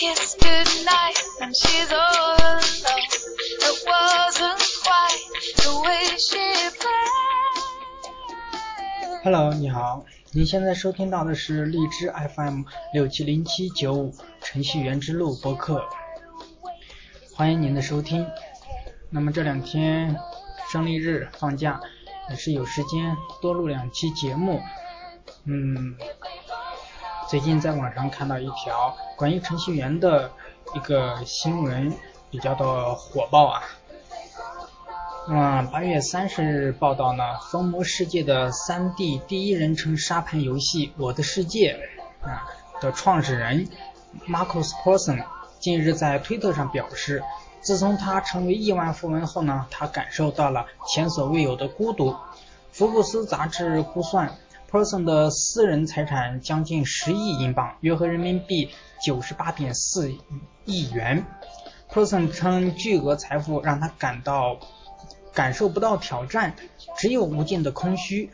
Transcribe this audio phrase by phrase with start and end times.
[0.00, 2.62] was good night and she's all alone.
[3.66, 5.22] It wasn't quite
[5.56, 7.64] the way she planned.
[9.24, 15.84] Hello，你好，您现在收听到的是荔枝 FM 六七零七九五程序员之路播客，
[17.34, 18.24] 欢迎您的收听。
[19.10, 20.16] 那么这两天
[20.70, 21.80] 胜利日放假，
[22.30, 24.60] 也是有时间多录两期节目。
[25.44, 25.96] 嗯，
[27.28, 30.30] 最近在网上看到一条关于程序员的
[30.74, 31.92] 一个新闻，
[32.30, 33.62] 比较的火爆啊。
[35.28, 41.78] 那么八月三十日报道呢，疯魔世界的 3D 第一人称沙盘游戏《我的世界》
[42.26, 42.48] 啊
[42.80, 43.68] 的创始人
[44.26, 45.22] Marcus p e r s o n
[45.60, 47.22] 近日在推特上表示，
[47.60, 52.16] 自从他成为亿万富翁后呢，他感受到了前所未有的孤独。
[52.72, 54.32] 福布斯杂志估算
[54.70, 58.68] Person 的私人财产将近十亿英镑，约合人民币
[59.02, 60.12] 九十八点四
[60.66, 61.24] 亿元。
[61.90, 64.58] Persson 称，巨额财富让他感到
[65.32, 66.54] 感受不到挑战，
[66.98, 68.30] 只有无尽的空虚。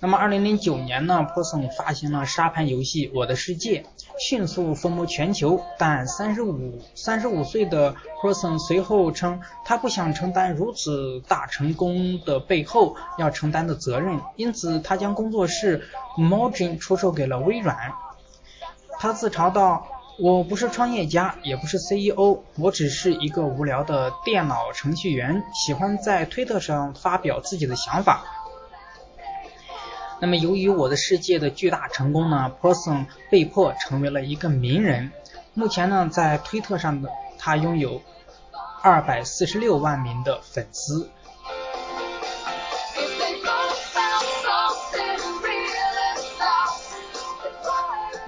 [0.00, 3.82] 那么，二零零九年呢，Person 发行了沙盘游戏《我的世界》，
[4.18, 5.60] 迅速风靡全球。
[5.78, 17.76] 但三十五三十五岁的 Person 随后称，他不想承担如此大成功的背后要承担的责任，因此他将工作室 Mojang 出售给了微软。
[18.98, 19.86] 他自嘲道。
[20.18, 28.24] 我不是创业家，也不是 CEO，我只是一个无聊的电脑程序员，喜欢在推特上发表自己的想法。
[30.18, 35.12] 那么，由于我的世界的巨大成功呢，Person 被迫成为了一个名人。
[35.52, 38.00] 目前呢，在推特上的他拥有
[38.82, 41.10] 二百四十六万名的粉丝。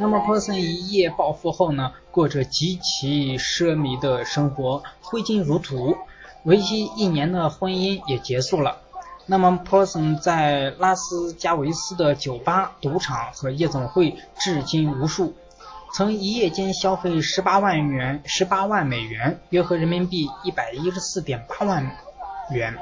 [0.01, 5.97] 那么，Person 一夜暴富后呢，过着极其奢靡的生活，挥金如土，
[6.45, 8.83] 为期一年的婚姻也结束了。
[9.31, 15.35] 那么，Person 在拉斯加维斯的酒吧、赌场和夜总会至今无数，
[15.93, 21.95] 曾一夜间消费十八万元、十八万美元，约合人民币一百一十四点八万
[22.51, 22.79] 元。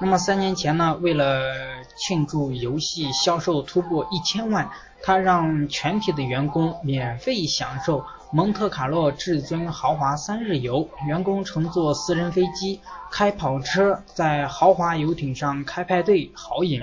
[0.00, 1.54] 那么三年前呢，为了
[1.96, 4.70] 庆祝游戏销售突破一千万，
[5.02, 16.82] 他让全体的员工免费享受蒙特卡洛至尊豪华三日游，员工乘坐私人飞机、开跑车，在豪华游艇上开派对、豪饮。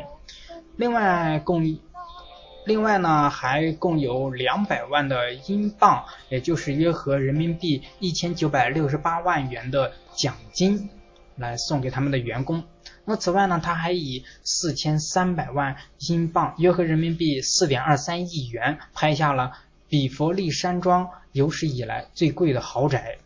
[0.77, 1.77] 另外共
[2.65, 10.89] 另外呢，还共有两百万的英镑，也就是约合人民币一千九百六十八万元的奖金，
[11.35, 12.63] 来送给他们的员工。
[13.03, 15.75] 那此外呢，他还以四千三百万
[16.07, 19.51] 英镑，约合人民币四点二三亿元，拍下了
[19.91, 23.17] 比佛利山庄有史以来最贵的豪宅。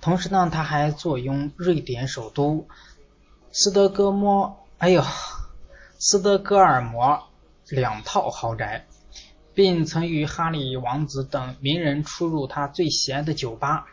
[0.00, 2.66] 同时呢，他还坐拥瑞典首都
[3.52, 5.04] 斯德哥摩，哎呦，
[6.00, 7.28] 斯德哥尔摩
[7.68, 8.86] 两套豪宅，
[9.54, 13.86] 并曾与哈里王子等名人出入他最喜爱的酒吧。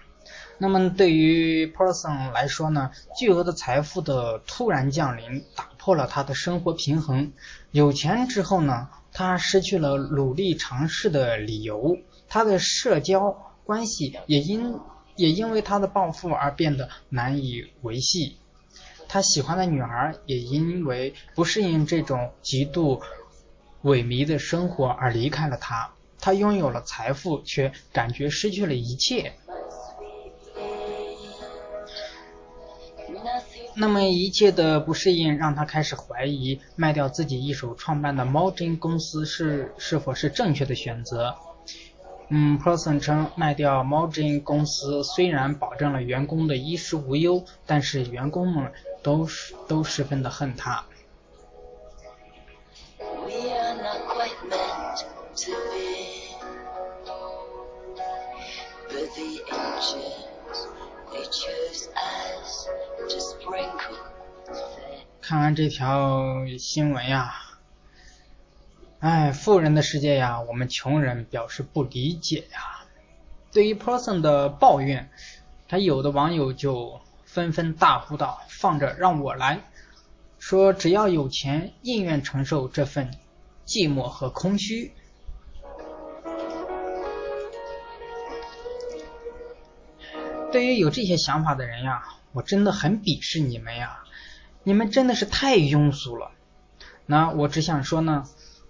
[0.57, 7.31] 那么对于 Person 来说呢，巨额的财富的突然降临，打破了他的生活平衡。
[7.69, 14.79] 有钱之后呢，他失去了努力尝试的理由，他的社交关系也因
[15.15, 18.39] 也因为他的暴富而变得难以维系。
[19.07, 22.99] 他喜欢的女孩也因为不适应这种极度
[23.83, 25.91] 萎靡的生活而离开了他。
[26.19, 29.33] 他拥有了财富，却感觉失去了一切。
[33.77, 41.35] 那么一切的不适应让他开始怀疑卖掉自己一手创办的猫精公司是是否是正确的选择。
[42.29, 48.71] 嗯，Person 称卖掉猫精公司虽然保证了员工的衣食无忧，但是员工们
[49.03, 50.85] 都是都十分的恨他。
[52.99, 53.99] We are not
[65.21, 67.33] 看完这条新闻呀，
[68.99, 72.85] 哎，富人的世界呀，我们穷人表示不理解呀。
[73.51, 75.09] 对于 Person 的抱怨，
[75.67, 79.61] 他有的网友就纷纷大呼道：“放着让我来！”
[80.37, 83.09] 说只要有钱，宁愿承受这份
[83.65, 84.93] 寂寞和空虚。
[90.55, 94.05] 对于有这些想法的人呀我真的很鄙视你们呀。
[94.63, 96.31] 你们真的是太庸俗了。
[97.05, 98.23] 那我只想说呢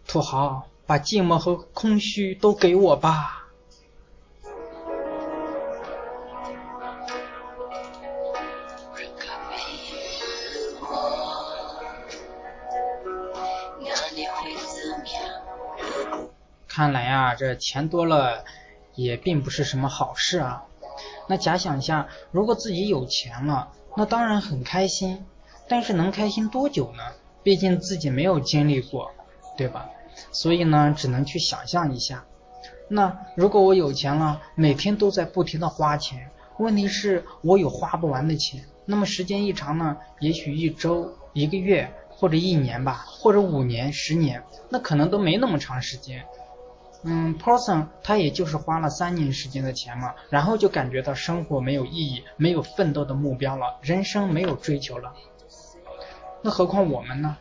[0.08, 3.44] 土豪把寂寞和空虚都给我吧。
[16.68, 18.44] 看来呀这钱多了
[18.96, 20.64] 也并不是什么好事啊。
[21.27, 25.25] 那假想一下，如果自己有钱了，那当然很开心，
[25.68, 27.04] 但是能开心多久呢？
[27.44, 29.12] 毕竟自己没有经历过，
[29.57, 29.89] 对吧？
[30.31, 32.25] 所以呢，只能去想象一下。
[32.88, 38.63] 那如果我有钱了，每天都在不停的花钱，问题是我有花不完的钱。
[38.86, 46.24] 那么时间一长呢，也许一周、一个月或者一年吧，或者五年、十年，那可能都没那么长时间。
[47.07, 55.13] 嗯，person 他也就是花了三年时间的钱嘛，然后就感觉到生活没有意义，没有奋斗的目标了，人生没有追求了。
[56.42, 57.38] 那何况我们呢？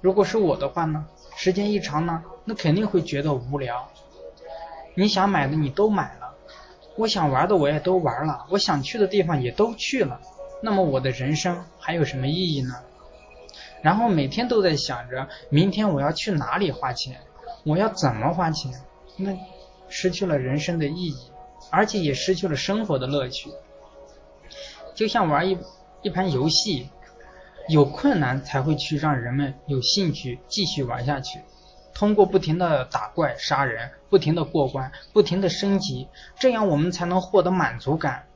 [0.00, 1.04] 如果是我的话呢？
[1.36, 3.90] 时间一长呢，那肯定会觉得无聊。
[4.94, 6.34] 你想买的你都买了，
[6.96, 10.20] 我想玩的我也都玩了，我想去的地方也都去了，
[10.62, 12.74] 那么我的人生还有什么意义呢？
[13.82, 17.20] 然后每天都在想着明天我要去哪里花钱，
[17.64, 18.72] 我要怎么花钱，
[19.16, 19.36] 那
[19.88, 21.30] 失去了人生的意义，
[21.70, 23.50] 而且也失去了生活的乐趣。
[24.94, 25.58] 就像玩一
[26.02, 26.88] 一盘游戏，
[27.68, 31.40] 有困难才会去让人们有兴趣继续玩下去。
[31.94, 36.08] 通过不停的打怪杀人，不停的过关，不停的升级，
[36.38, 38.26] 这样我们才能获得满足感。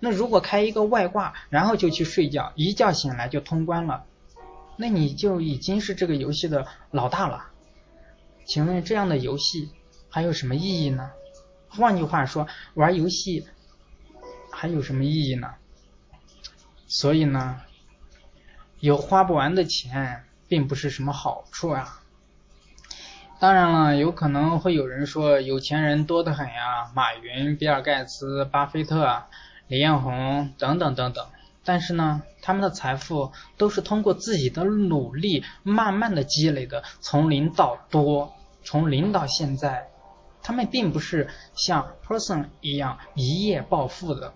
[0.00, 4.04] 那如果开一个外挂，然后就去睡觉，一觉醒来就通关了，
[4.76, 7.48] 那你就已经是这个游戏的老大了。
[8.44, 9.70] 请问这样的游戏
[10.12, 11.10] 还有什么意义呢？
[11.70, 13.46] 换句话说，玩游戏
[14.50, 15.54] 还有什么意义呢？
[16.86, 17.62] 所以呢，
[18.78, 22.02] 有花不完的钱，并不是什么好处啊。
[23.40, 29.24] 当然了，有可能会有人说有钱人多得很呀，马云、比尔盖茨、巴菲特、
[29.66, 31.26] 李彦宏等等等等。
[31.64, 39.88] 但是呢，他们的财富都是通过自己的努力慢慢的积累的，从零到多，从零到现在，
[40.42, 44.34] 他们并不是像 person 一样一夜暴富的，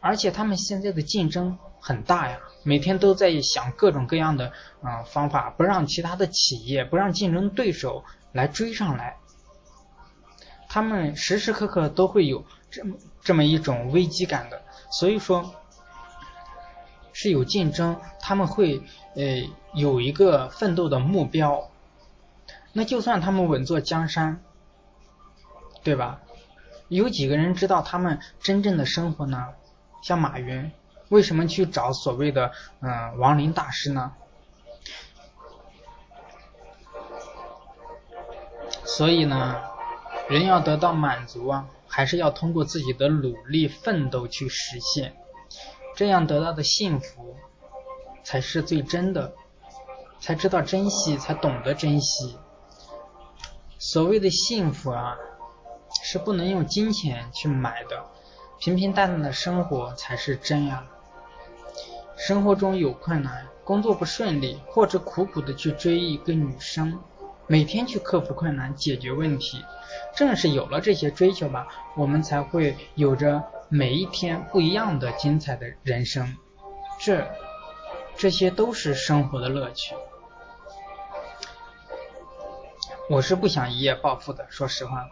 [0.00, 1.58] 而且他们现在的竞争。
[1.84, 4.52] 很大呀，每天都在想各种各样的
[4.84, 9.16] 嗯方法，不让其他的企业，不让竞争对手来追上来。
[10.68, 14.62] 他们时时刻刻都会有这么这么一种危机感的，
[14.92, 15.56] 所以说
[17.12, 18.80] 是有竞争，他们会
[19.16, 19.42] 呃
[19.74, 21.68] 有一个奋斗的目标。
[22.72, 24.40] 那就算他们稳坐江山，
[25.82, 26.20] 对吧？
[26.88, 29.48] 有几个人知道他们真正的生活呢？
[30.02, 30.70] 像马云。
[31.08, 34.12] 为什么去找所谓的嗯亡灵大师呢？
[38.84, 39.62] 所以呢，
[40.28, 45.14] 人要得到满足啊，还是要通过自己的努力奋斗去实现，
[45.96, 47.36] 这样得到的幸福
[48.22, 49.34] 才是最真的，
[50.18, 52.38] 才知道珍惜，才懂得珍惜。
[53.78, 55.16] 所谓的幸福啊，
[56.02, 58.04] 是不能用金钱去买的，
[58.58, 60.84] 平平淡淡的生活才是真呀。
[62.16, 67.00] 生活中有困难，工作不顺利，或者苦苦的去追一个女生，
[67.46, 69.64] 每天去克服困难，解决问题。
[70.14, 76.36] 正是有了这些追求吧，我们才会有着每一天不一样的精彩的人生。
[77.00, 77.26] 这，
[78.16, 79.94] 这些都是生活的乐趣。
[83.10, 85.08] 我是不想一夜暴富的，说实话。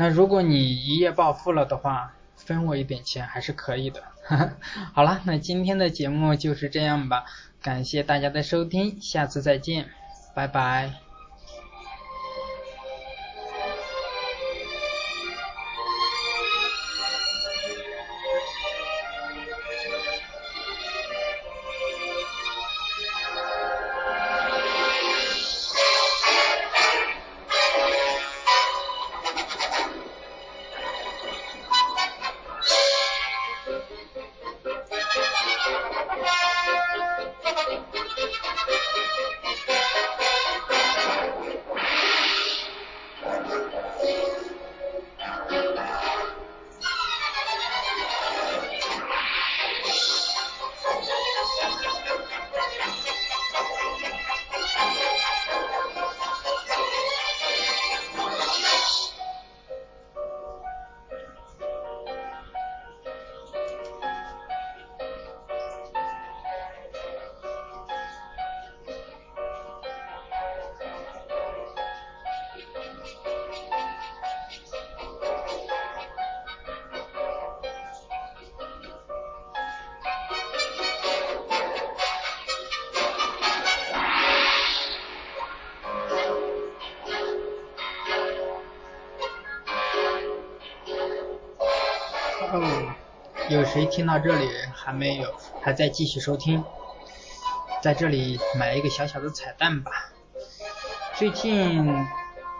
[0.00, 4.04] 那如果你一夜暴富了的话，分我一点钱还是可以的。
[4.94, 7.24] 好了，那今天的节目就是这样吧，
[7.60, 9.88] 感谢大家的收听，下次再见，
[10.36, 11.07] 拜拜。
[93.48, 96.62] 有谁听到这里还没有，还在继续收听？
[97.80, 99.90] 在这里买一个小小的彩蛋吧。
[101.14, 102.06] 最近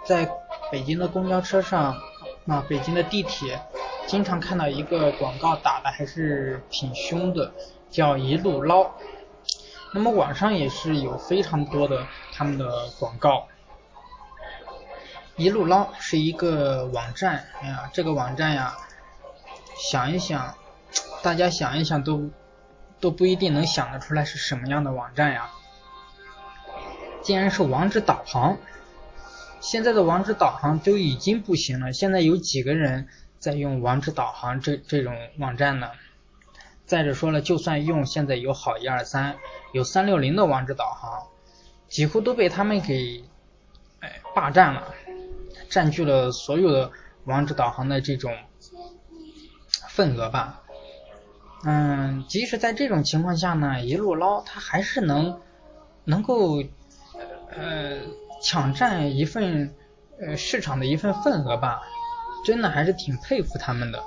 [0.03, 0.31] 在
[0.73, 1.95] 北京的公交车上，
[2.47, 3.61] 啊，北京的地铁，
[4.07, 7.53] 经常看到一个广告打的还是挺凶的，
[7.91, 8.91] 叫一路捞。
[9.93, 13.47] 那么网上也是有非常多的他们的广告。
[15.37, 18.75] 一路捞是一个网站，哎呀，这个网站呀，
[19.77, 20.55] 想一想，
[21.23, 22.31] 大家想一想都
[23.01, 25.51] 都不一定能想得出来是什么样的网站呀。
[27.23, 28.57] 竟然是网址导航，
[29.61, 31.93] 现在的网址导航都已经不行了。
[31.93, 33.09] 现在有几个人
[33.39, 35.91] 在用网址导航这这种网站呢？
[36.87, 39.37] 再者说了，就算用，现在有好一二三，
[39.73, 41.27] 有三六零的网址导航，
[41.89, 43.25] 几乎都被他们给
[44.01, 44.95] 哎霸占了。
[45.69, 46.91] 占据了所有的
[47.25, 48.35] 网址导航的这种
[49.91, 50.63] 份额吧，
[51.65, 55.41] 嗯，即使在这种情况下呢，一路捞他还是能
[56.05, 56.63] 能够
[57.51, 57.99] 呃
[58.43, 59.75] 抢占一份
[60.21, 61.83] 呃市场的一份份额吧，
[62.45, 64.03] 真的还是挺佩服他们的。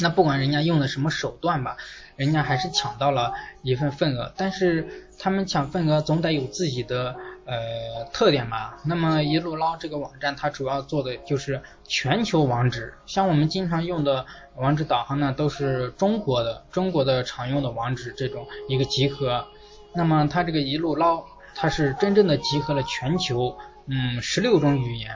[0.00, 1.76] 那不管人家用的什么手段吧，
[2.16, 7.14] 人家还是抢到了一份份额，但是他们抢份额总得有自己的。
[7.46, 14.24] 呃，特点吧，那么一路捞这个网站，它主要做的就是全球网址，像我们经常用的
[14.56, 19.46] 网址导航呢，都是中国的，中国的常用的网址这种一个集合。
[19.94, 21.22] 那么它这个一路捞，
[21.54, 25.14] 它是真正的集合了全球，嗯，十六种语言，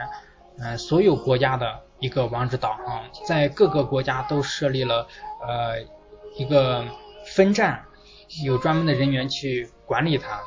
[0.59, 5.09] 嗯，所有国家的一个网址导航，在各个国家都设立了
[5.47, 5.81] 呃
[6.37, 6.85] 一个
[7.35, 7.85] 分站，
[8.45, 10.41] 有专门的人员去管理它。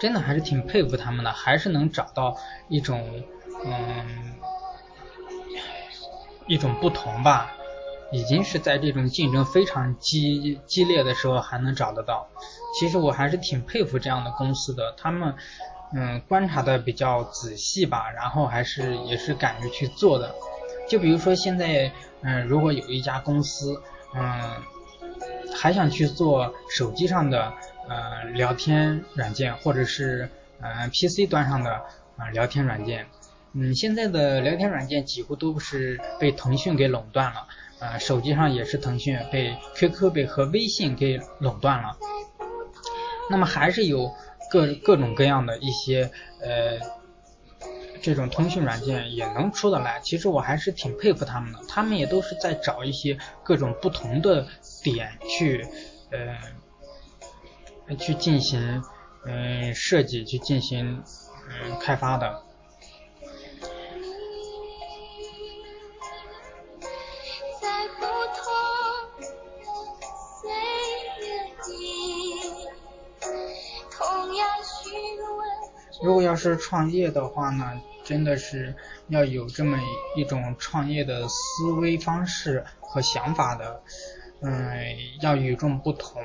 [0.00, 2.36] 真的还是挺佩服他们的，还是能找到
[2.68, 3.24] 一种
[3.64, 4.34] 嗯
[6.46, 7.54] 一种不同吧。
[8.10, 12.26] 已经是在这种竞争非常激激烈的时候还能找得到。
[12.78, 15.34] 其实我还是挺佩服这样的公司的，他们
[15.92, 20.34] 嗯观察的比较仔细吧，然后还是也是敢于去做的。
[20.88, 21.92] 就比如说现在
[22.22, 23.82] 嗯如果有一家公司
[24.14, 24.62] 嗯
[25.54, 27.52] 还想去做手机上的。
[27.90, 30.28] 呃，聊天软件或者是
[30.60, 31.70] 呃 PC 端上的
[32.18, 33.06] 啊聊天软件，
[33.54, 37.46] 嗯，现在的聊天软件几乎都是被腾讯给垄断了，
[37.78, 41.96] 呃，手机上也是腾讯被 QQ 被和微信给垄断了。
[43.30, 44.14] 那么还是有
[44.50, 46.10] 各各种各样的一些
[46.42, 46.78] 呃
[48.02, 54.46] 这种通讯软件也能出得来，其实我还是挺佩服他们的，他们也都是在找一些各种不同的
[54.82, 55.66] 点去
[56.10, 56.36] 呃。
[57.98, 58.82] 去进行
[59.24, 61.02] 嗯设计，去进行
[61.48, 62.42] 嗯开发的。
[76.02, 78.74] 如果要是创业的话呢，真的是
[79.08, 79.78] 要有这么
[80.16, 83.80] 一种创业的思维方式和想法的，
[84.40, 86.22] 嗯，要与众不同。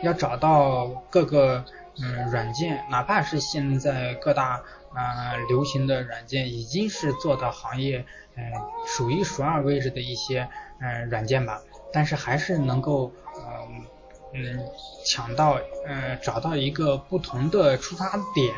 [0.00, 1.64] 要找到各个
[2.00, 4.62] 嗯软件，哪怕是现在各大
[4.94, 8.44] 啊流行的软件，已经是做到行业嗯
[8.86, 10.48] 数一数二位置的一些
[10.80, 11.60] 嗯软件吧，
[11.92, 13.84] 但是还是能够嗯
[14.32, 14.66] 嗯
[15.06, 18.54] 抢到嗯找到一个不同的出发点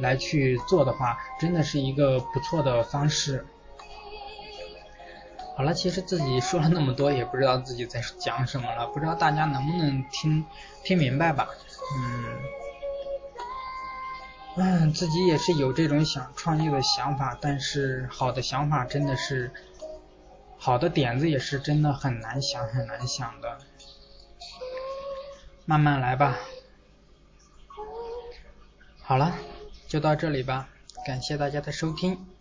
[0.00, 3.46] 来去做的话，真的是一个不错的方式。
[5.56, 10.44] 好了，其实自己说了那么多，也不知道自己在讲什么了，不知道大家能不能听
[10.82, 11.48] 听明白吧？
[11.96, 12.24] 嗯，
[14.56, 19.52] 嗯，自己也是有这种想创业的想法，但是好的想法真的是，
[20.58, 23.56] 好的点子也是真的很难想很难想的，
[25.64, 26.38] 慢慢来吧。
[29.02, 29.34] 好了，
[29.86, 30.68] 就到这里吧，
[31.06, 32.33] 感谢大家的收听。